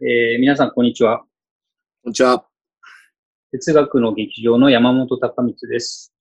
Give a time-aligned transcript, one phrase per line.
[0.00, 1.20] えー皆さん、こんにちは。
[2.02, 2.44] こんにちは。
[3.52, 6.12] 哲学の劇場の山本隆光です。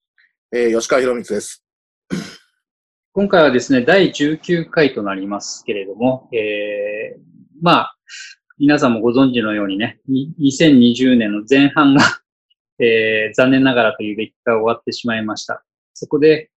[0.52, 1.66] えー吉川博光です。
[3.14, 7.22] 今回はですね、第19回となりますけれども、えー
[7.64, 7.98] まあ、
[8.60, 12.04] 皆さんもご存知のようにね、に2020年の前半が、
[12.78, 15.66] えー残念ながらというべきか終わってしまいました。
[15.96, 16.52] そこで、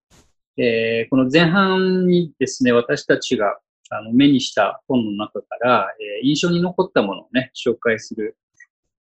[0.59, 3.59] えーこの前半にですね、私たちが
[3.91, 8.37] あの目にした本の中から、えー印象に残ったものをね、紹介する、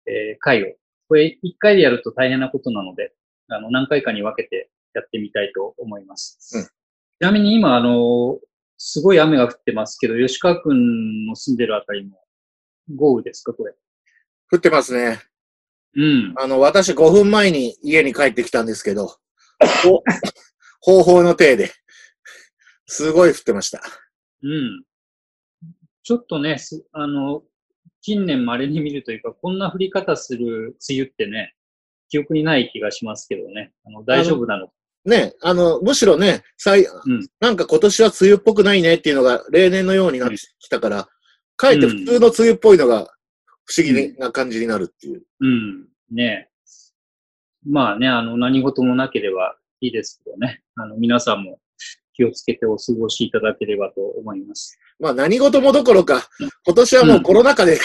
[0.06, 0.74] えー回を、
[1.08, 3.12] これ一回でやると大変なことなので、
[3.48, 6.58] あの、何回かに分けてやってみたいと思います。
[6.58, 6.68] うんち
[7.20, 8.38] なみに今、あの、
[8.76, 12.18] すごい雨が降ってますけど、吉川くんの住んでるあたりも
[12.94, 13.72] 豪雨ですか、これ？
[14.52, 15.20] 降ってますね。
[15.96, 16.34] うん。
[16.36, 19.16] あの、私5分前に家に帰ってきたんですけど、
[19.86, 20.02] お
[20.80, 21.70] 方法の体で、
[22.86, 23.80] すごい降ってました。
[24.44, 24.84] うん。
[26.02, 27.42] ちょっとね、すあの、
[28.02, 31.54] 近年稀に見るというか、こんな降り方する梅雨ってね、
[32.10, 33.72] 記憶にない気がしますけどね。
[33.86, 34.68] あの、大丈夫なの。
[35.06, 41.08] ね、あの、むしろね、さいうんなんか今年は梅雨っぽくないねっていうのが例年のようになってきたから、
[41.56, 43.06] かえって普通の梅雨っぽいのが
[43.64, 45.22] 不思議な感じになるっていう。
[45.40, 45.88] うん。
[46.10, 46.48] ね
[47.66, 50.62] まあね、あの、何事もなければいいですけどね。
[50.76, 51.58] あの、皆さんも
[52.14, 54.78] 気をつけてお過ごしいただければと思います。
[54.98, 56.28] まあ何事もどころか、
[56.64, 57.78] 今年はもうコロナ禍で、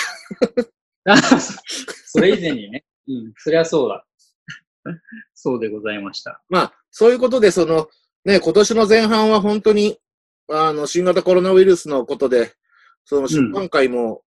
[1.05, 1.17] あ
[2.07, 2.85] それ以前にね。
[3.07, 4.05] うん、そりゃそうだ。
[5.33, 6.41] そうでございました。
[6.49, 7.87] まあそういうことで、その、
[8.25, 9.97] ね、今年の前半は本当に、
[10.49, 12.53] あの、新型コロナウイルスのことで、
[13.05, 14.21] その出版会も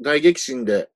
[0.00, 0.90] 大激震で、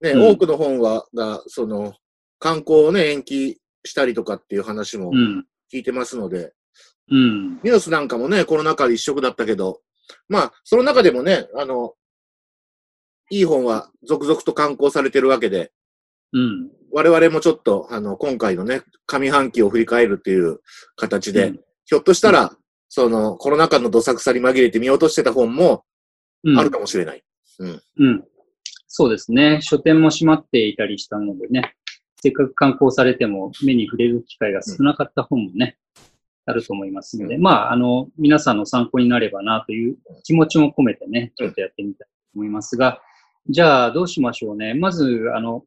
[0.00, 1.94] ね、うん多くの本は、が、その、
[2.38, 5.46] 観光をね、延期したりとかっていう話もうん。
[5.72, 6.52] 聞いてますので、
[7.10, 7.54] うん。
[7.62, 9.80] ニュースなんかもね、コロナ禍で一色だったけど、
[10.28, 11.94] まあ、その中でもね、あの、
[13.30, 15.72] いい本は続々と刊行されてるわけで、
[16.32, 16.70] うん。
[16.92, 20.60] 我々もちょっと、あの、今回のね、上半期を振り返るっていう
[20.96, 22.56] 形で、うんひょっとしたら、
[22.88, 25.84] その、コロナ禍のどさくさに紛れて見落としてた本も
[26.44, 26.58] うん。
[26.58, 27.22] あるかもしれない。
[27.58, 28.24] うん。
[28.86, 29.60] そうですね。
[29.62, 31.74] 書店も閉まっていたりしたのでね、
[32.22, 35.76] せっかく観光されても目に触れる機会が少なかった本もね、
[36.46, 43.00] あると思いますので、うまあ、あの、皆さんの参考になればなという気持ちも込めてね、ちょっとやってみたいと思いますが、
[43.48, 44.74] じゃあどうしましょうね。
[44.74, 45.64] まず、あの、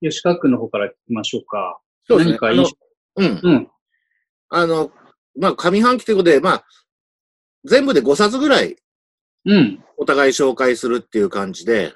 [0.00, 1.80] 吉川君の方から聞きましょうか。
[2.08, 2.32] そうですね。
[2.32, 2.70] 何か印象、
[3.16, 3.40] うん。
[3.42, 3.70] うん。
[4.50, 4.90] あの、
[5.38, 6.64] まあ、上半期ということで、まあ、
[7.64, 8.76] 全部で5冊ぐらい
[9.46, 9.82] うん。
[9.96, 11.94] お互い紹介するっていう感じで、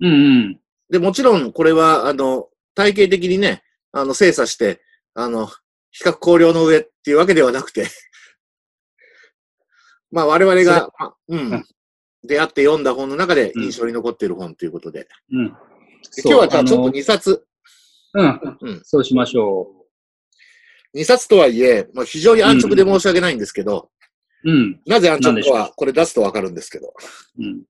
[0.00, 0.14] うんう
[0.48, 0.60] ん。
[0.90, 3.62] で、もちろんこれは、あの、体系的にね、
[3.92, 4.80] あの、精査して、
[5.14, 5.46] あの、
[5.90, 7.86] 比較考慮の上っていうわけではなくて、
[10.10, 11.64] まあ我々が、まあううんん、
[12.24, 15.08] 出会って読んだ本の中でうん印象に残っている本ということで。
[15.32, 15.48] うん。
[15.48, 15.52] で
[16.22, 17.46] 今日はじゃあちょっと2冊、
[18.14, 18.58] そうん。
[18.60, 19.86] うんそうしましょ
[20.94, 23.90] 2冊とはいえ、まあ、非常に安直で申し訳ないんですけど、
[24.44, 24.50] う。
[24.50, 24.80] うん。
[24.86, 26.92] なぜ安直かはこれ出すとわかるんですけど、
[27.38, 27.62] うん。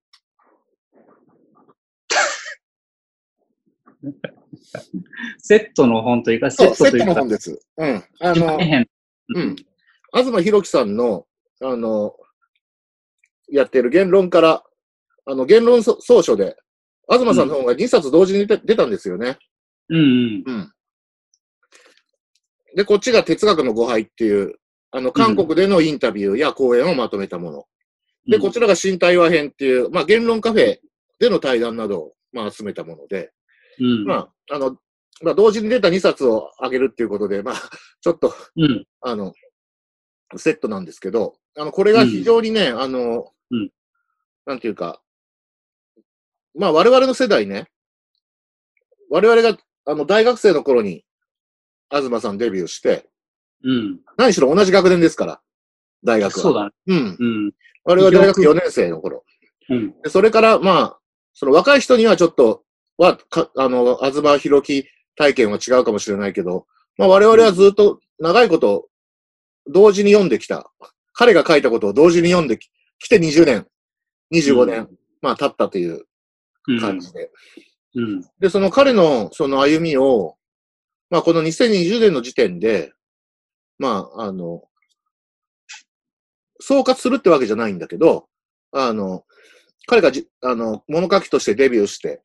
[5.39, 7.61] セットの本というか、セットットというか、の本です。
[7.77, 8.05] うん。
[8.21, 8.59] あの。
[9.35, 9.57] うん。
[10.15, 11.27] 東博樹さんの、
[11.63, 12.15] あの、
[13.51, 14.63] やってる言論から、
[15.27, 16.57] あの、言論総書で、
[17.09, 19.39] 東さんの本が2冊同時に出出たんですよね。
[19.89, 20.45] うんうん。
[20.47, 20.73] うん。
[22.77, 24.55] で、こっちが哲学の誤配っていう、
[24.93, 27.65] あの、韓国でのインタビューや講演をまとめたもの。
[28.29, 30.79] で、こちらが新対話編っていう、まあ、言論カフェ
[31.19, 33.33] での対談などを、まあ、集めたもので、
[33.81, 34.05] うん。
[34.05, 34.15] ま
[34.51, 34.77] あ、あの、
[35.22, 37.54] まあ、同時に出た2冊をあげるっていうことで、まあ、
[38.00, 38.86] ちょっと、うん。
[39.00, 39.34] あの、
[40.36, 43.70] セットなんですけど、あの、これが非常にね、あの、うん
[44.47, 45.00] なんていうか、
[46.56, 47.70] まあ、我々の世代ね、
[49.10, 51.04] 我々が、あの、大学生の頃に、
[51.91, 53.08] 東さんデビューして、
[53.62, 54.00] うん。
[54.16, 55.41] 何しろ同じ学年ですから、
[56.02, 56.42] 大学は。
[56.42, 56.70] そうだね。
[56.87, 57.16] うん。
[57.19, 57.52] うん。
[57.84, 59.25] 我々は大学4年生の頃。
[59.69, 60.00] うん。
[60.02, 60.98] でそれから、まあ、
[61.34, 62.64] その若い人にはちょっと、
[62.96, 64.87] は、かあの、東博樹
[65.17, 66.67] 体験は違うかもしれないけど、
[66.97, 68.89] まあ我々はずっと長いこと
[69.67, 70.71] 同時に読んできた。
[71.12, 73.67] 彼が書いたことを同時に読んでききて20年、
[74.33, 74.89] 25年、
[75.23, 76.05] まあ経ったという
[76.69, 76.81] うん。
[76.81, 77.31] 感じで。
[77.95, 78.25] うん。
[78.39, 80.37] で、その彼のその歩みを、
[81.11, 82.93] まあこの2020年の時点で、
[83.79, 84.62] まああの、
[86.61, 88.29] 総括するってわけじゃないんだけど、
[88.73, 89.25] あの、
[89.87, 92.21] 彼がじ、あの、物書きとしてデビューして、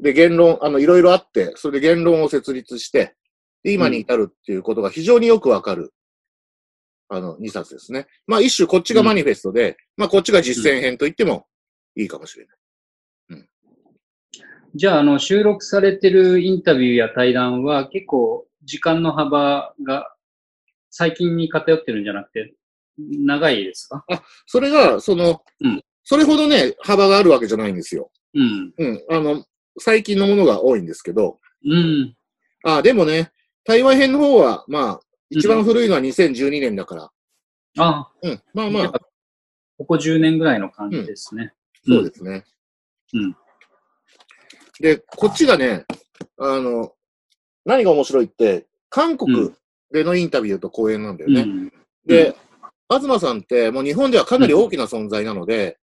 [0.00, 3.14] で、言論、あの、いろいろあって、それで言論を設立して、
[3.62, 5.92] で、今に至るっていうことが非常によくわかる、
[7.08, 8.06] あの、2冊ですね。
[8.26, 11.46] まあ、一種こっちがマニフェストで、まあ、こっちが実践編と言っても
[11.96, 12.56] いいかもしれない。
[14.76, 20.14] じゃあ、あの、収録されてるインタビューや対談は結構時間の幅が
[20.90, 22.54] 最近に偏ってるんじゃなくて、
[22.96, 24.04] 長いですか？
[24.46, 28.10] それが、その、うんそれほどね、幅があるわけじゃないんですよ。
[28.34, 28.72] うん。
[28.78, 29.04] うん。
[29.10, 29.44] あの、
[29.78, 32.16] 最近のものが多いんですけど、うん。
[32.64, 33.32] あ、でもね、
[33.64, 35.00] 台湾編の方は、まあ、
[35.30, 37.10] 一番古いのは2012年だから、
[37.78, 38.42] あ、うん。
[38.52, 38.92] まあまあ
[39.78, 41.54] ここ10年ぐらいの感じですね。
[41.86, 42.44] そうですね。
[43.14, 43.36] うん。
[44.80, 45.86] で、こっちがね、
[46.38, 46.92] あの、
[47.64, 49.52] 何が面白いって、韓国
[49.90, 51.42] でのインタビューと講演なんだよね。
[51.42, 51.72] うん。
[52.04, 52.36] で、
[52.90, 55.78] 東さんってもう日本ではかなり大きな存在なので、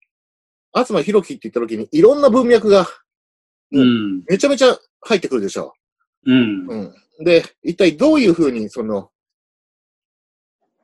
[0.73, 2.89] 東博樹って言った時にいろんな文脈が
[3.75, 4.25] うん。
[4.29, 5.75] めちゃめちゃ入ってくるでしょ
[6.27, 6.67] うん。
[6.69, 6.75] う。
[7.21, 7.25] うん。
[7.25, 9.11] で、一体どういうふうにその、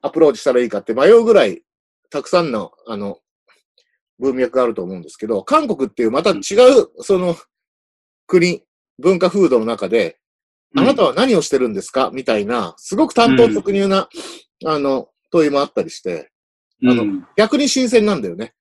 [0.03, 1.63] アプローチしたらいいかって迷うぐらい、
[2.11, 3.19] たくさんの、あの、
[4.19, 6.43] 文脈があると思うんですけど、韓国っていうまた違う、
[7.01, 7.37] その、
[8.27, 8.63] 国、
[8.99, 10.19] 文化風土の中で、
[10.77, 12.11] あなたは何をしてるんですか？
[12.13, 14.09] みたいな、すごく担当特入な、
[14.65, 16.31] あの、問いもあったりして、
[16.83, 18.55] あのうん逆に新鮮なんだよね。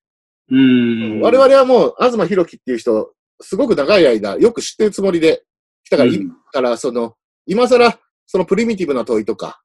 [0.49, 1.21] うん。
[1.21, 5.43] 我々はもう、東博樹っていう人、すごく長い間、よく知ってるつもりで
[5.83, 7.15] 来たから、うんから、その、
[7.45, 9.61] 今更、そのプリミティブな問いとか、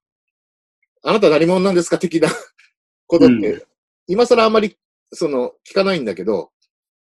[1.03, 2.29] あなた何者なんですか的な
[3.07, 3.69] ことって、う
[4.07, 4.77] 今更あんまり、
[5.13, 6.51] その、聞かないんだけど、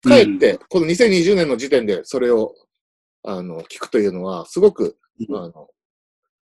[0.03, 2.55] かえって、この2020年の時点でそれを、
[3.25, 4.97] あの、聞くというのは、すごく、
[5.29, 5.69] うんあの、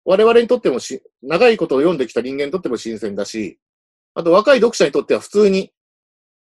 [0.05, 3.59] 我々にとってもし、長いことを読んできた人間にとっても新鮮だし、
[4.15, 5.73] あと若い読者にとっては普通に、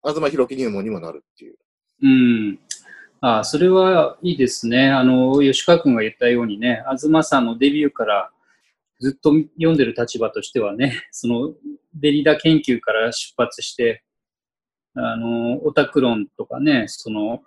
[0.05, 1.57] 東博樹入門にもなるっていう。
[2.03, 2.61] うん。
[3.21, 4.91] あそれはいいですね。
[4.91, 8.31] あの、吉川君が言ったようにね、東さんのデビューから
[9.01, 11.53] ずっと読んでる立場としてはね、 その
[11.95, 14.05] デリダ研究から出発して、
[14.95, 17.43] あの、オタク論とかね、その、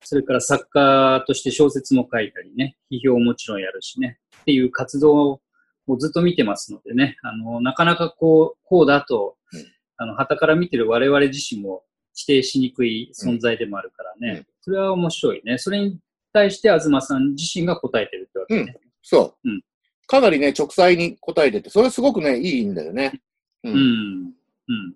[0.00, 5.40] それから作家として小説も書いたりね、批評ももちろんやるしね、っていう活動
[5.86, 9.66] をずっと見てますのでね、あの、なかなかこう、こうだとうん、
[9.98, 15.58] あの、旗から見てる我々自身も否定しにくい存在でもあるからね、うんそれは面白いね。
[15.58, 15.98] それに
[16.32, 18.76] 対して東さん自身が答えてるってわけね。
[19.02, 19.48] そう。
[19.48, 19.60] うん
[20.06, 23.22] かなりね、直裁に答えてて、それすごくね、いいんだよね。
[23.64, 23.76] ううん。
[23.76, 24.94] うん。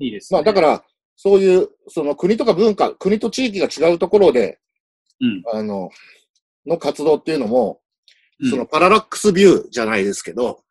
[0.00, 0.38] いいですね。
[0.38, 0.84] まあ、だから、
[1.14, 4.58] そういう、その国とか文化、国と地域が違うところで、
[5.20, 5.90] うん、あの、
[6.66, 7.80] の活動っていうのも、
[8.40, 10.64] うんそのパララックスビューじゃないですけど、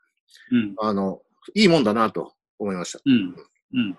[0.51, 0.75] うん。
[0.79, 1.21] あの、
[1.55, 2.99] いいもんだなと思いました。
[3.05, 3.35] うん。
[3.73, 3.97] うん。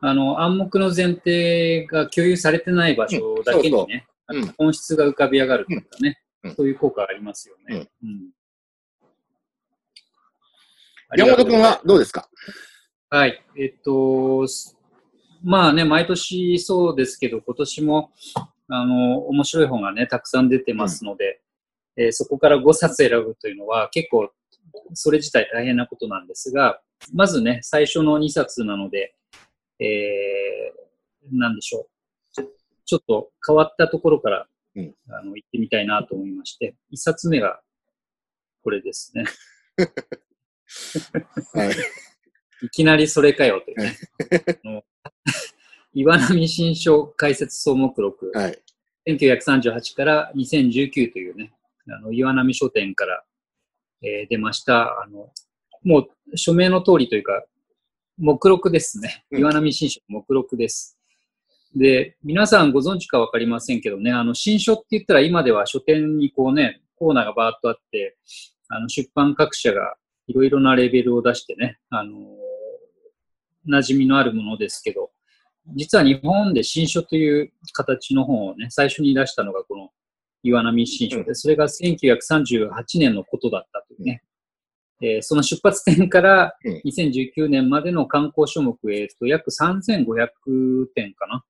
[0.00, 7.88] あの、暗黙の前提が共有されてない場所だけにね、うんそうそううん本質が浮かび上がるというかね、うんうんそういう効果ありますよね。
[8.02, 8.30] うん。
[11.16, 12.28] 山本君はどうですか？
[13.10, 13.42] はい。
[13.58, 14.76] えっと、す
[15.42, 18.12] まあね、毎年そうですけど、今年も、
[18.68, 21.40] あの、面白い本がね、たくさん出てますので、
[21.96, 24.30] えーそこから5冊選ぶというのは結構、
[24.94, 26.80] それ自体大変なことなんですが、
[27.12, 29.14] まずね、最初の2冊なので、
[29.80, 31.88] えー、なんでしょう。
[32.84, 37.60] ちょっと変わったところから、うんあの行ってみたいなと思いまして、1冊目が
[38.62, 39.24] これですね。
[41.54, 41.70] はい。
[42.62, 43.96] いきなりそれかよというね。
[45.94, 48.62] 岩波新書解説総目録、はい。
[49.06, 51.52] 1938から2019というね、
[51.88, 53.24] あの岩波書店から、
[54.02, 55.00] えー出ました。
[55.02, 55.32] あの
[55.88, 57.42] もう署名の通りというか、
[58.18, 59.24] 目録ですね。
[59.30, 60.98] うん岩波新書目録です。
[61.74, 68.18] で、皆さんご存知かわかりませんけどね、あの新書って言ったら今では書店にこうね、コーナーがバーッとあって、
[68.68, 69.94] あの出版各社が
[70.26, 72.18] いろいろなレベルを出してね、あの
[73.66, 75.10] 馴染みのあるものですけど、
[75.74, 79.88] 実は日本で新書という形の本をね、最初に出したのがこの
[80.42, 84.22] 岩波新書で、それが1938年のことだったというね。
[85.00, 91.44] えーその出発点からうん2019年までの観光書目、えーと約3500点かな。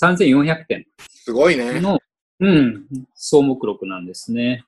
[0.00, 1.80] 3400点すごいね。
[1.80, 1.98] の、
[2.40, 4.64] うん、総目録なんですね。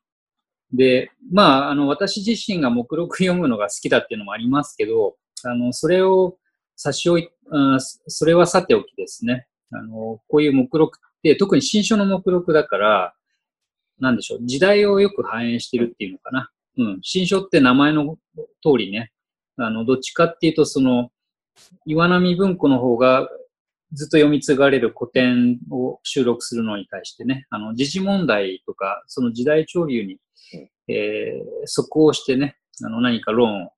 [0.73, 6.39] で、まあ、あの、私自身が目録読むのが好きだっていうのもありますけど、あの、それを
[6.77, 9.47] 差し置い、あそれはさておきですね。
[9.71, 13.15] あの、こういう目録って、特に新書の目録だから、
[13.99, 16.51] なんでしょう、時代をよく反映してるっていうのかな。
[16.77, 18.17] うん、新書って名前の
[18.63, 19.13] 通りね、
[19.57, 21.11] あの、どっちかっていうと、その、
[21.87, 23.29] 岩波文庫の方が
[23.93, 30.19] ずっと読み継がれる古典を収録するのに対してね、あの、時事問題とか、その時代潮流に、
[30.89, 33.71] えー、即応してね、あの、何か論を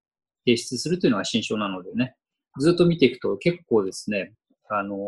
[0.45, 2.17] 提出するというのが新書なのでね、
[2.59, 4.33] ずっと見ていくと結構ですね、
[4.69, 5.07] あの、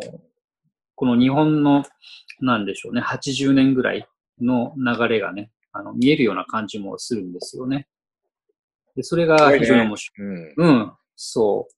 [0.95, 1.85] この日本の、
[2.41, 4.07] なんでしょうね、80年ぐらい
[4.41, 7.87] の流れがね、あの、見えるような感じもするんですよね。
[8.97, 10.55] で、それが非常に面白い。
[10.55, 10.69] うん。
[10.69, 11.69] うん、そ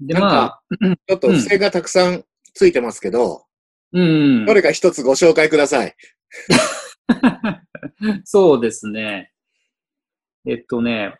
[0.00, 0.06] う。
[0.06, 3.44] で、なんかまあ、ちょっと付箋がたくさんついてますけど、
[3.92, 4.46] うん。
[4.46, 5.94] どれか一つご紹介ください。
[8.24, 9.32] そうですね。
[10.46, 11.18] えっとね、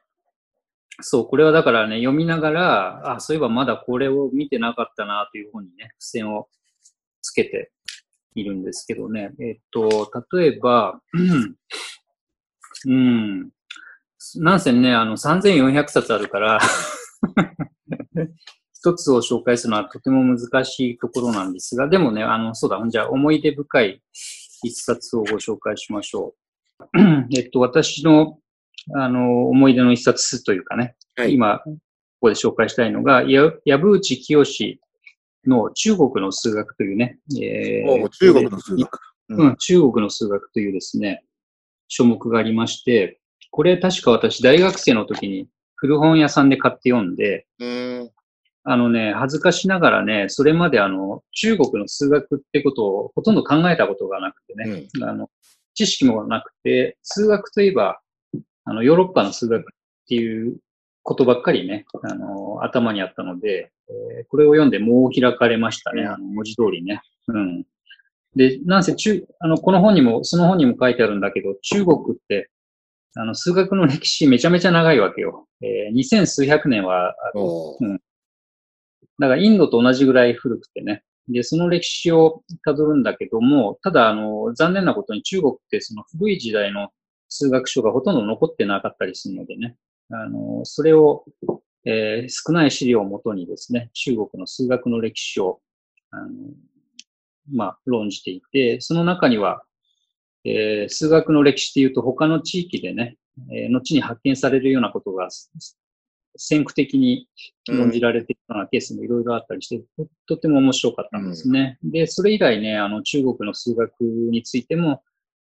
[1.00, 6.48] そう、これはだからね、読みながら、あ、そういえばまだこれを見てなかったなというふうにね、付箋を
[7.22, 7.72] つけて
[8.40, 9.32] いるんですけどね。
[9.40, 11.56] えっと、例えば、うん、
[12.86, 13.50] うん、
[14.36, 16.58] なんせね、あの、3400冊あるから、
[18.74, 24.02] 一つを紹介するのはとても難しいところなんですが、でもね、あの、そうだ、じゃあ思い出深い
[24.62, 26.34] 一冊をご紹介しましょ
[26.94, 26.98] う。
[27.36, 28.38] えっと、私の、
[28.94, 31.76] あの、思い出の一冊というかね、はい今、こ
[32.20, 34.44] こで紹介したいのが、や藪内清
[35.48, 39.00] の中国の数学というね、えもう中国の数学。
[39.30, 41.22] うん、中国の数学というですね、
[41.88, 48.10] 書目がありまして、これ確か私大学生の時に古本屋さんで買って読んで、うん。
[48.64, 55.30] あのね、恥ずかしながらね、それまであの、中国の数学ってことをほとんど考えたことがなくてね、あの、
[55.74, 58.00] 知識もなくて、数学といえば、
[58.64, 59.64] あの、ヨーロッパの数学っ
[60.08, 60.58] ていう
[61.08, 67.00] ことばっかりね、あの、頭にあったので、えーこれを読んでもう開かれましたね、うんあの、文字通りね。
[67.28, 67.64] うん。
[68.36, 72.50] で、なんせ中、あの、この本にも、その本にも書いてあるんだけど、中国って、
[73.14, 75.46] あの、数学の歴史めちゃめちゃ長いわけよ。
[75.62, 77.98] えー、二千数百年はあるおー
[79.18, 81.04] だからインドと同じぐらい古くてね。
[81.28, 86.90] で、その歴史をたどるんだけども、ただ、あの、残念なことに中国ってその古い時代の
[87.30, 89.76] 数学書がほとんど残ってなかったりするのでね。
[90.10, 91.24] あの、それを、
[91.84, 95.60] えー少ない資料をもとにですね、中国の数学の歴史を、
[96.10, 96.28] あの、
[97.50, 99.62] まあ、論じていて、その中には、
[100.44, 103.16] えー数学の歴史っていうと他の地域でね、
[103.52, 105.28] えー後に発見されるようなことが
[106.36, 107.28] 先駆的に
[107.68, 111.78] 論じられているようなケースもいろいろあったりして、ととっても面白かったんですね。
[111.82, 115.02] で、それ以来ね、あの中国の数学についても、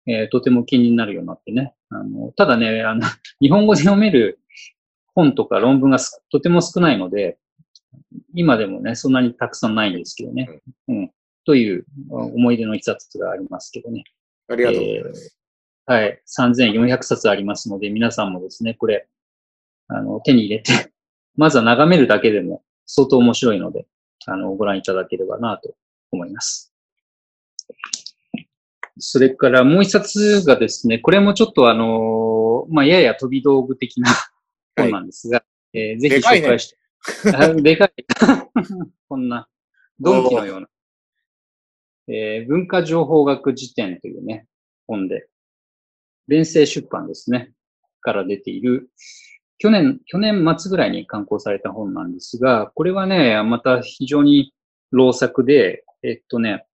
[0.08, 1.74] えーとても気になるようになってね。
[1.92, 3.02] あのただね、あの、
[3.42, 4.40] 日本語で読める
[5.16, 7.38] 本とか論文がすとても少ないので、
[8.34, 10.62] 今でもね、そんなにたくさんないんですけどね。
[10.88, 11.12] うん。
[11.46, 14.04] という思い出の一冊がありますけどね。
[14.48, 15.38] ありがとうございます。
[15.86, 16.22] はい。
[16.28, 19.08] 3400冊ありますので、皆さんもですね、これ、
[19.88, 20.72] あの、手に入れて、
[21.36, 23.88] まずは眺めるだけでも相当面白いので、
[24.28, 25.76] あの、ご覧いただければなと
[26.12, 26.72] 思います。
[29.00, 34.10] それからもう一冊がですね、これもちょっとあの、まあ、やや飛び道具的な
[34.78, 36.48] 本なんですが、えーぜひでかいね。
[36.48, 36.78] 紹介して、
[37.36, 37.92] あでかい。
[39.08, 39.48] こんな、
[40.00, 40.70] ドンキのような、
[42.08, 44.48] えー文化情報学辞典というね、
[44.88, 45.28] 本で、
[46.28, 47.54] 連成出版ですね、
[48.02, 48.90] から出ている、
[49.58, 54.54] 去年、去年末ぐらいに刊行された本なんですが、これはね、また非常に
[54.92, 56.66] 老作で、えっとね、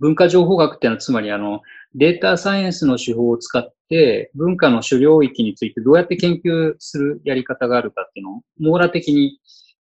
[0.00, 1.62] 文化情報学っていうのはつまりあの、
[1.94, 9.38] データサイエンスの手法を使って文化の主領域についてどうやって研究するやり方があるかっていうのを網羅的に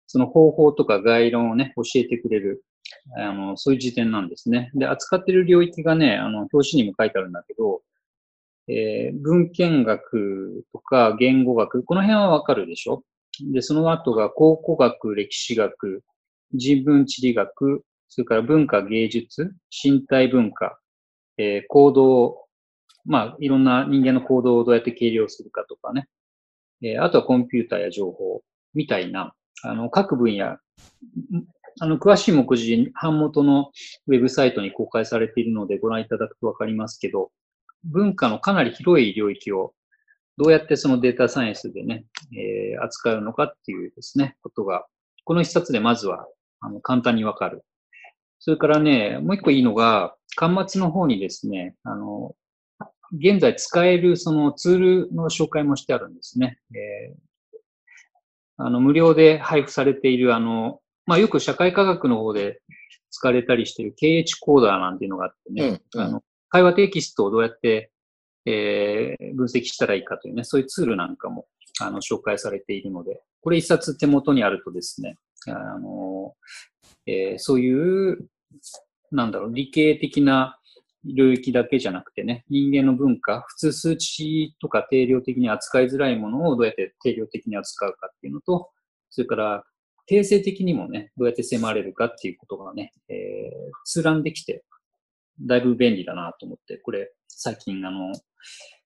[0.08, 2.65] その方法とか概論をね、教えてくれる、
[3.17, 4.70] あの、そういう辞典なんですね。
[4.74, 7.81] で、扱ってる領域がね、あの、表紙にも書いてあるんだけど、
[8.67, 13.03] えー文献学とか言語学、この辺はわかるでしょ？
[13.53, 16.03] で、その後が考古学、歴史学、
[16.53, 20.77] 人文地理学、それから文化芸術、身体文化、
[21.38, 22.46] えー行動、
[23.06, 26.10] まあ、いろんな人間の行動をどうやって計量するかとかね。
[26.84, 28.41] えーあとはコンピューターや情報
[28.74, 30.58] みたいな、あの、各分野、
[31.80, 33.72] あの、詳しい目次、版元の
[34.08, 37.32] ウェブサイトに公開されているのでご覧いただくとわかりますけど、
[37.86, 39.74] 文化のかなり広い領域を
[40.38, 42.03] どうやってそのデータサイエンスでね、
[42.34, 44.86] えー扱うのかっていうですね、ことが、
[45.24, 46.27] この一冊でまずは、
[46.60, 47.63] あの、簡単にわかる。
[48.43, 52.36] それからね、もう一個いいのが、端末の方にですね、あの、
[53.13, 56.57] 現在使えるそのツールの紹介もしてあるんですね。
[56.74, 57.31] えー
[58.63, 62.62] あの、無料で配布されている、あの、まあ、よく社会科学の方で
[63.10, 67.91] 使われたりしている KH コーダーなんていうのがあってね、うんうんあの、会話テキストをどうやって、
[68.45, 71.48] えー分析したらいいかというね、そういうツールなんかも、
[71.79, 75.17] あの、紹介されているので、これ一冊手元にあるとですね、
[75.48, 76.36] あの、
[77.12, 78.27] えーそういう、
[79.12, 80.58] なんだろう、理系的な
[81.03, 88.70] 領域だけじゃなくてね、人間の文化、普通数値とか定量的に扱いづらいものをどうやって定量的に扱うかっていうのと、
[89.10, 89.63] それから
[90.06, 94.63] 定性的にもね、どうやって迫れるかっていうことがね、えー、通覧できて、
[95.39, 98.13] だいぶ便利だなと思って、これ、最近、あの、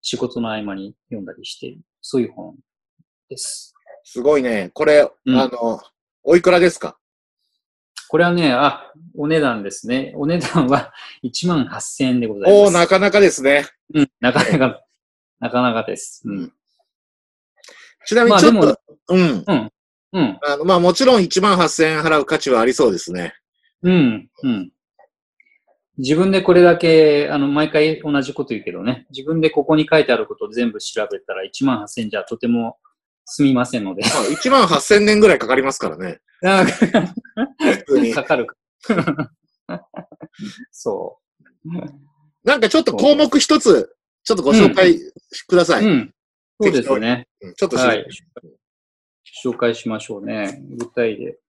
[0.02, 2.56] 仕事の合間に読んだりしている、そういう本
[3.30, 3.74] です。
[4.04, 4.70] すごいね。
[4.74, 5.80] これ、うん、あの、
[6.24, 6.98] おいくらですか？
[8.08, 10.14] これはね、あ、お値段ですね。
[10.16, 10.94] お値段は
[11.24, 12.54] 1万8000円でございます。
[12.54, 13.66] おおなかなかですね。
[13.94, 14.84] うん、なかなか、
[15.40, 16.24] なかなかです。
[16.26, 16.54] うん。
[18.06, 18.78] ちなみにちょっと、まあ、
[19.10, 19.44] うん。
[19.48, 19.72] うん。
[20.14, 20.40] うん。
[20.44, 23.34] あの、まあもちろん1万8000円払う価値はありそうですね。
[23.84, 24.30] うん。
[24.44, 24.72] うん。
[25.98, 32.78] 自分でこれだけ、あの、毎回同じこと言うけどね、自分でここに書いてあることを全部調べたら1万8000じゃとても
[33.26, 34.04] すみませんので。
[34.04, 36.20] まあ、1万8000年ぐらいかかりますからね。
[36.46, 38.14] 普通に。
[38.14, 38.48] かかる。
[40.72, 41.20] そ
[41.66, 41.70] う。
[42.44, 45.00] なんかちょっと項目一つ、ちょっとご紹介
[45.48, 45.86] ください。
[45.86, 46.14] うん、
[46.62, 47.28] そうですね。
[47.58, 48.06] ちょっと、はい、
[49.44, 50.62] 紹介しましょうね。
[50.78, 51.40] 具体で。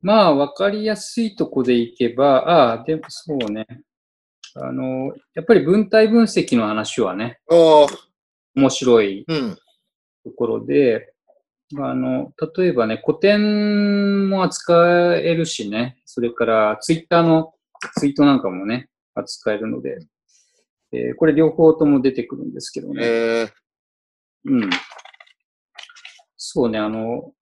[0.00, 3.66] まあ、わかりやすいとこでいけば、ああ、でもそうね。
[4.54, 9.24] あの、やっぱり文体分析の話はね、面白い
[10.24, 11.02] ところで、うん、
[11.78, 17.54] あの、例えばね、古典も扱えるしね、それからツイッターの
[17.96, 19.98] ツイートなんかもね、扱えるので、
[20.92, 23.02] えー、これ両方とも出てくるんですけどね。
[23.04, 23.50] えー、
[24.44, 24.70] うん。
[26.36, 27.32] そうね、あの、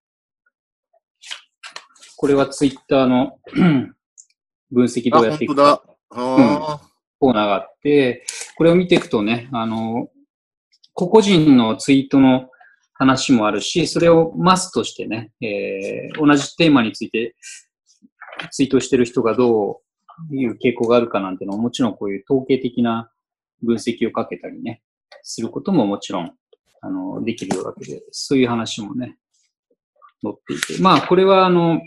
[2.17, 3.39] これはツイッターの
[4.71, 5.83] 分析どうやっていくか。
[6.11, 6.81] あ、
[7.19, 8.25] コーナーがあって、
[8.57, 10.11] これを見ていくとね、あの、
[10.93, 12.51] 個々人のツイートの
[13.01, 17.35] 話もあるし、それをマスとしてね、えー、同じテーマについて
[18.51, 19.81] ツイートしてる人がど
[20.31, 23.11] ういう傾向があるかなんてのはもちろんこういう統計的な
[23.63, 24.83] 分析をかけたりね、
[25.23, 26.33] することももちろん、
[26.83, 29.17] あの、できるわけで、そういう話もね、
[30.23, 30.83] 載っていて。
[30.83, 31.81] まあ、これはあの、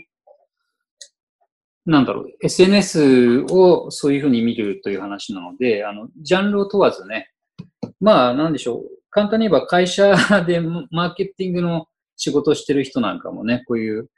[1.86, 7.30] なんだろう、SNS をそういうふうに見るという話なので、あの、ジャンルを問わずね、
[8.00, 8.82] まあ、なんでしょう、
[9.14, 14.10] 簡単に言えば会社でマーケティングの仕事をしてる人なんかもね、こういう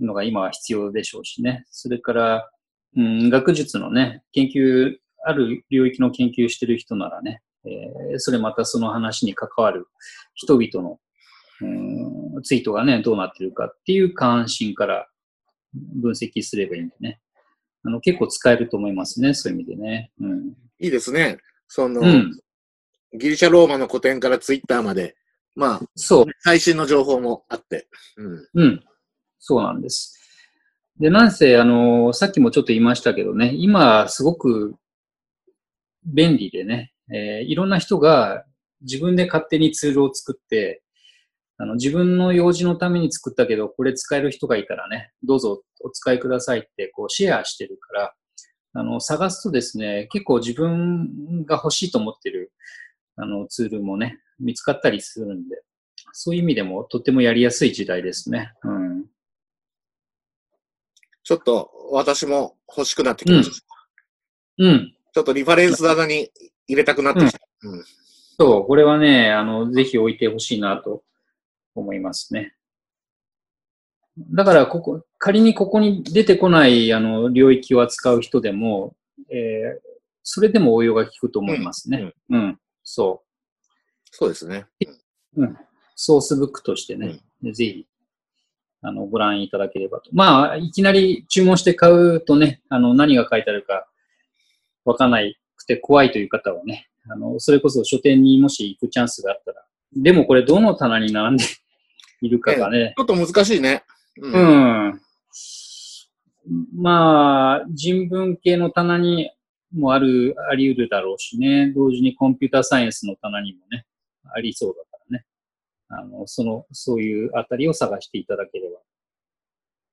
[0.00, 1.64] のが今は必要でしょうしね。
[1.70, 2.50] それから、
[2.96, 9.88] うん、学術のね、研究、ある領域の研究してる人ならね、えー、それまたその話に関わる
[10.34, 11.00] 人々の、
[11.62, 15.08] うん、ツイートがね、どうなってるかっていう関心から
[15.74, 17.18] 分析すればいいんでね。
[17.84, 20.12] あの、結構使えると思いますね、そういう意味でね。
[20.20, 20.46] うん、
[20.78, 21.38] いいですね。
[21.66, 22.38] その、うん、
[23.12, 25.16] ギリシャローマの古典からツイッターまで、
[25.54, 26.26] まあ、そう。
[26.40, 27.88] 最新の情報もあって。
[28.16, 28.48] うん。
[28.54, 28.84] うん。
[29.38, 30.18] そうなんです。
[31.00, 34.74] で、なんせ、あの、さっきもちょっと言いましたけどね、今、すごく
[36.04, 38.44] 便利でね、えー、いろんな人が
[38.82, 40.82] 自分で勝手にツールを作って、
[41.58, 48.14] あの、自分の用事のために作ったけど、これ使える人がいたらね、どうぞお使いくださいって、こう、シェアしてるから、
[48.74, 52.52] あの、探すとですね、結構自分が欲しいと思ってる、
[53.16, 55.62] あの、ツールもね、見つかったりするんで、
[56.12, 58.52] そういう意味でもとってもやりやすい時代ですね。
[58.62, 59.06] うん。
[61.22, 63.66] ちょっと、私も欲しくなってきました。
[64.58, 64.68] うん。
[64.68, 66.30] うん、ちょっとリファレンス棚に
[66.68, 67.38] 入れたくなってきた。
[67.62, 67.84] うん、うん、
[68.38, 71.02] そう、これはね、あの、ぜひ置いてほしいなと
[71.74, 72.54] 思いますね。
[74.18, 78.96] だから、ここ、仮にここに出てこない、あの、領域を扱う人でも、
[79.30, 79.80] えー、
[80.22, 82.12] それでも応用が効くと思いますね。
[82.30, 82.40] うん。
[82.40, 84.08] うん、そう。
[84.12, 84.66] そうですね。
[85.36, 85.58] うん。
[85.96, 87.86] ソースブックとしてね、うん、ぜひ、
[88.80, 90.10] あの、ご覧いただければと。
[90.12, 93.88] まあ、いきなり注文して買うとね、あの、何が書いてあるか
[94.84, 99.64] わかんないくて怖いという方はね、あの、それこそ書店にもし行くチャンスがあったら、
[99.96, 101.44] でもこれどの棚に並んで
[102.22, 102.94] いるかがね。
[102.96, 103.82] ちょっと難しいね。
[104.22, 104.86] うん。
[104.86, 105.00] うん、
[106.76, 109.32] まあ、人文系の棚に
[109.72, 111.72] もある、あり得るだろうしね。
[111.74, 113.86] 同時にコンピューターサイエンスの棚にもね、
[114.34, 115.24] ありそうだからね。
[115.88, 118.78] あの、その、そういうあたりを探していただければ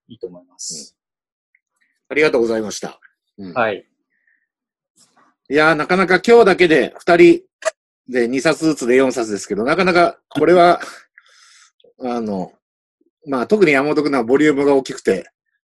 [0.07, 0.95] いいと思います。
[1.51, 1.57] うん、
[2.09, 2.99] ありがとうございました。
[3.37, 3.85] うん、はい。
[5.49, 7.43] いやなかなか今日だけで2人
[8.07, 10.81] で2冊ずつで4冊ですけど、なかなかこれは、
[11.99, 12.53] あの、
[13.27, 15.29] まあ特に山本君はボリュームが大きくて、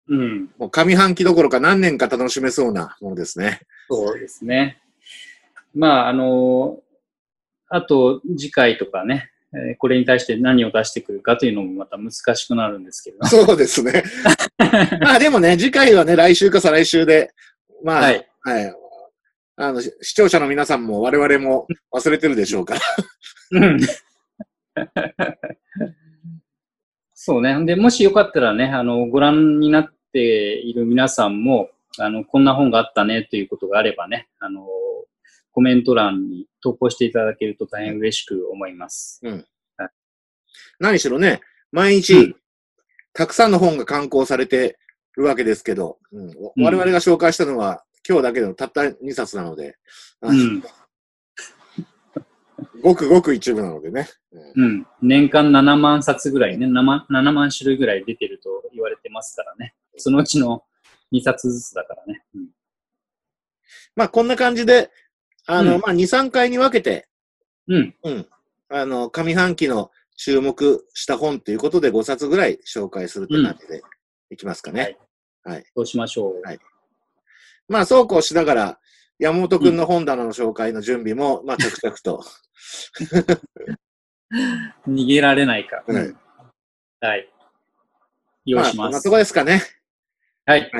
[0.09, 0.51] うん。
[0.59, 3.61] もう上半期どころか何年か楽しめそうなものですね。
[3.89, 4.81] そうですね。
[5.75, 6.79] まあ、あの、
[7.69, 13.27] あと次回とかね、えこれに対して何を出してくるかというのもまた難しくなるんですけど。
[13.27, 14.05] そうですね。
[15.01, 17.33] まあでもね、次回はね、来週か再来週で、
[17.83, 18.75] まあ、はい、はい。
[19.57, 22.81] あの、視聴者の皆さんも我々も忘れてるでしょうから。
[23.53, 23.81] うん。
[27.27, 27.65] そうね。
[27.65, 34.67] で、もしよかったらね、あの、ご覧になっている皆さんも、あの、こんな本があったねということがあればね、あの、
[35.51, 39.23] コメント欄に投稿していただけると大変嬉しく思います。
[40.79, 41.41] 何しろね、
[41.73, 42.37] 毎日、うん
[43.17, 44.77] たくさんの本が刊行されて
[45.17, 49.77] るわけですけど、うんうん我々が紹介したのは、今日だけでもたった2冊なので、
[50.21, 50.63] あうん。
[52.83, 54.09] ごくごく一部なのでね。
[54.57, 54.87] うんうん。
[55.03, 59.75] 年間7万冊ぐらいね、7万 ,7 万種類ぐらい出てると言われてますからね。
[59.97, 60.63] そのうちの
[61.13, 62.23] 2冊ずつだからね。
[62.35, 62.49] うん
[63.97, 64.91] まあ、こんな感じで、
[65.47, 67.07] あの、うんまあ、2、3回に分けて、
[67.69, 67.95] うん。
[68.03, 68.27] うん。
[68.69, 73.83] あの、上半期の注目した本ということで5冊ぐらい紹介するって感じで
[74.31, 74.99] いきますかね。
[75.45, 75.65] はい。
[75.75, 76.41] そうしましょう。
[76.47, 76.59] はい
[77.67, 78.79] まあ、そうこうしながら、
[79.25, 82.23] 山本くんの本棚の紹介の準備も、まあ、着々と。
[84.87, 85.77] 逃げられないか。
[85.77, 86.19] はいうん
[87.01, 87.31] はい。
[88.47, 88.79] 用意します。
[88.81, 89.63] あこんなとこですかね。
[90.47, 90.71] はい。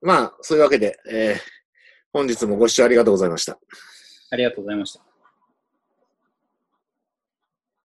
[0.00, 1.54] まあ、そういうわけで、えー
[2.14, 3.58] 本日もご視聴ありがとうございました。
[4.30, 5.13] ありがとうございました。